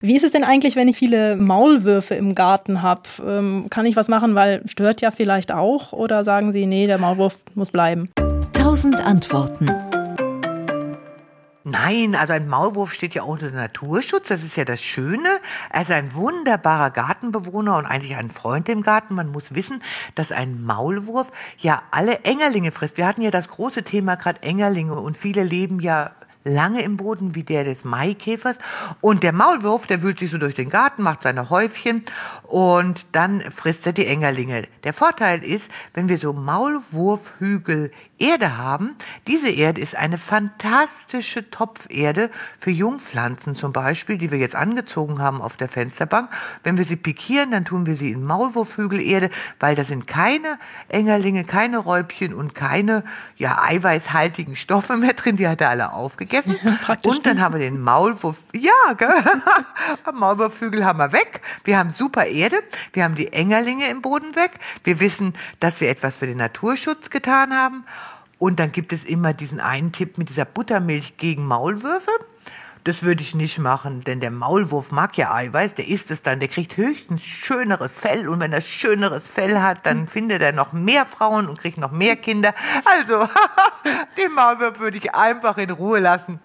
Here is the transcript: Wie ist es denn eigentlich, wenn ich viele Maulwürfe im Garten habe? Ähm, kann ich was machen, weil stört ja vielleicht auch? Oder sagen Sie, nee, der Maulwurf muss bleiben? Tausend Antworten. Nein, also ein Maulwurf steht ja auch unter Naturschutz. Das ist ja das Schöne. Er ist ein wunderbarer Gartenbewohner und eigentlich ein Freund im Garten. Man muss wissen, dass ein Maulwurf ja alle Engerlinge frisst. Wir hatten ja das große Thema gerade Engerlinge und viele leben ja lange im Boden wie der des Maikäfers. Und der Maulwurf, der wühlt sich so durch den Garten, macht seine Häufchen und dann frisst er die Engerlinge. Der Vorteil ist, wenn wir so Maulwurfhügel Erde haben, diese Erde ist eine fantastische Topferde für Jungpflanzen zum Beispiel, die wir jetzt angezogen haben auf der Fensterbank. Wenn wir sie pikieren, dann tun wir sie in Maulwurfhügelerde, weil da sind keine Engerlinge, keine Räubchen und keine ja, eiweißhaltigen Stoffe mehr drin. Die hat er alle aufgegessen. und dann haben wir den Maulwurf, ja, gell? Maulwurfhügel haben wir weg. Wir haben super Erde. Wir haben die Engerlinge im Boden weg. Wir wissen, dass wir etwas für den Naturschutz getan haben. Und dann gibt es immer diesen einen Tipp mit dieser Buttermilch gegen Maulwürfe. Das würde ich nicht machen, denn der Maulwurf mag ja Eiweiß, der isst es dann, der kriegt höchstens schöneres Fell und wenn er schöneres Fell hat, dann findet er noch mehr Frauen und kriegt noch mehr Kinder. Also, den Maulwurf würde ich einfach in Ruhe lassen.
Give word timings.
Wie 0.00 0.14
ist 0.14 0.24
es 0.24 0.32
denn 0.32 0.44
eigentlich, 0.44 0.76
wenn 0.76 0.88
ich 0.88 0.96
viele 0.98 1.36
Maulwürfe 1.36 2.14
im 2.16 2.34
Garten 2.34 2.82
habe? 2.82 3.08
Ähm, 3.26 3.68
kann 3.70 3.86
ich 3.86 3.96
was 3.96 4.08
machen, 4.08 4.34
weil 4.34 4.60
stört 4.68 5.00
ja 5.00 5.10
vielleicht 5.10 5.52
auch? 5.52 5.94
Oder 5.94 6.22
sagen 6.22 6.52
Sie, 6.52 6.66
nee, 6.66 6.86
der 6.86 6.98
Maulwurf 6.98 7.38
muss 7.54 7.70
bleiben? 7.70 8.10
Tausend 8.52 9.00
Antworten. 9.00 9.70
Nein, 11.64 12.14
also 12.14 12.34
ein 12.34 12.46
Maulwurf 12.46 12.92
steht 12.92 13.14
ja 13.14 13.22
auch 13.22 13.28
unter 13.28 13.50
Naturschutz. 13.50 14.28
Das 14.28 14.44
ist 14.44 14.54
ja 14.54 14.66
das 14.66 14.82
Schöne. 14.82 15.38
Er 15.72 15.80
ist 15.80 15.90
ein 15.90 16.14
wunderbarer 16.14 16.90
Gartenbewohner 16.90 17.78
und 17.78 17.86
eigentlich 17.86 18.16
ein 18.16 18.30
Freund 18.30 18.68
im 18.68 18.82
Garten. 18.82 19.14
Man 19.14 19.30
muss 19.30 19.54
wissen, 19.54 19.82
dass 20.14 20.30
ein 20.30 20.62
Maulwurf 20.62 21.32
ja 21.56 21.80
alle 21.90 22.20
Engerlinge 22.24 22.70
frisst. 22.70 22.98
Wir 22.98 23.06
hatten 23.06 23.22
ja 23.22 23.30
das 23.30 23.48
große 23.48 23.82
Thema 23.82 24.16
gerade 24.16 24.42
Engerlinge 24.42 24.94
und 24.94 25.16
viele 25.16 25.42
leben 25.42 25.80
ja 25.80 26.10
lange 26.46 26.82
im 26.82 26.96
Boden 26.96 27.34
wie 27.34 27.42
der 27.42 27.64
des 27.64 27.84
Maikäfers. 27.84 28.56
Und 29.00 29.22
der 29.22 29.32
Maulwurf, 29.32 29.86
der 29.86 30.02
wühlt 30.02 30.18
sich 30.18 30.30
so 30.30 30.38
durch 30.38 30.54
den 30.54 30.70
Garten, 30.70 31.02
macht 31.02 31.22
seine 31.22 31.50
Häufchen 31.50 32.04
und 32.44 33.06
dann 33.12 33.40
frisst 33.50 33.86
er 33.86 33.92
die 33.92 34.06
Engerlinge. 34.06 34.62
Der 34.84 34.92
Vorteil 34.92 35.44
ist, 35.44 35.70
wenn 35.94 36.08
wir 36.08 36.18
so 36.18 36.32
Maulwurfhügel 36.32 37.90
Erde 38.18 38.56
haben, 38.56 38.96
diese 39.26 39.50
Erde 39.50 39.80
ist 39.80 39.94
eine 39.94 40.16
fantastische 40.16 41.50
Topferde 41.50 42.30
für 42.58 42.70
Jungpflanzen 42.70 43.54
zum 43.54 43.72
Beispiel, 43.72 44.16
die 44.16 44.30
wir 44.30 44.38
jetzt 44.38 44.54
angezogen 44.54 45.18
haben 45.20 45.42
auf 45.42 45.56
der 45.58 45.68
Fensterbank. 45.68 46.30
Wenn 46.62 46.78
wir 46.78 46.84
sie 46.84 46.96
pikieren, 46.96 47.50
dann 47.50 47.66
tun 47.66 47.84
wir 47.84 47.96
sie 47.96 48.12
in 48.12 48.24
Maulwurfhügelerde, 48.24 49.28
weil 49.60 49.74
da 49.74 49.84
sind 49.84 50.06
keine 50.06 50.58
Engerlinge, 50.88 51.44
keine 51.44 51.78
Räubchen 51.78 52.32
und 52.32 52.54
keine 52.54 53.04
ja, 53.36 53.62
eiweißhaltigen 53.62 54.56
Stoffe 54.56 54.96
mehr 54.96 55.12
drin. 55.12 55.36
Die 55.36 55.48
hat 55.48 55.60
er 55.60 55.70
alle 55.70 55.92
aufgegessen. 55.92 56.35
und 57.04 57.26
dann 57.26 57.40
haben 57.40 57.54
wir 57.54 57.60
den 57.60 57.80
Maulwurf, 57.80 58.42
ja, 58.52 58.92
gell? 58.96 59.22
Maulwurfhügel 60.12 60.84
haben 60.84 60.98
wir 60.98 61.12
weg. 61.12 61.40
Wir 61.64 61.78
haben 61.78 61.90
super 61.90 62.26
Erde. 62.26 62.62
Wir 62.92 63.04
haben 63.04 63.14
die 63.14 63.32
Engerlinge 63.32 63.88
im 63.88 64.02
Boden 64.02 64.34
weg. 64.36 64.52
Wir 64.84 65.00
wissen, 65.00 65.34
dass 65.60 65.80
wir 65.80 65.88
etwas 65.88 66.16
für 66.16 66.26
den 66.26 66.38
Naturschutz 66.38 67.10
getan 67.10 67.54
haben. 67.54 67.84
Und 68.38 68.60
dann 68.60 68.72
gibt 68.72 68.92
es 68.92 69.04
immer 69.04 69.32
diesen 69.32 69.60
einen 69.60 69.92
Tipp 69.92 70.18
mit 70.18 70.28
dieser 70.28 70.44
Buttermilch 70.44 71.16
gegen 71.16 71.46
Maulwürfe. 71.46 72.10
Das 72.86 73.02
würde 73.02 73.20
ich 73.20 73.34
nicht 73.34 73.58
machen, 73.58 74.04
denn 74.04 74.20
der 74.20 74.30
Maulwurf 74.30 74.92
mag 74.92 75.18
ja 75.18 75.34
Eiweiß, 75.34 75.74
der 75.74 75.88
isst 75.88 76.12
es 76.12 76.22
dann, 76.22 76.38
der 76.38 76.46
kriegt 76.46 76.76
höchstens 76.76 77.24
schöneres 77.24 77.98
Fell 77.98 78.28
und 78.28 78.38
wenn 78.38 78.52
er 78.52 78.60
schöneres 78.60 79.28
Fell 79.28 79.60
hat, 79.60 79.84
dann 79.86 80.06
findet 80.06 80.40
er 80.40 80.52
noch 80.52 80.72
mehr 80.72 81.04
Frauen 81.04 81.48
und 81.48 81.58
kriegt 81.58 81.78
noch 81.78 81.90
mehr 81.90 82.14
Kinder. 82.14 82.54
Also, 82.84 83.28
den 84.16 84.32
Maulwurf 84.34 84.78
würde 84.78 84.98
ich 84.98 85.12
einfach 85.12 85.58
in 85.58 85.70
Ruhe 85.70 85.98
lassen. 85.98 86.34